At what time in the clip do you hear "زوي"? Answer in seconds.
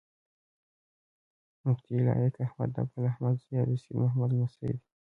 3.47-3.57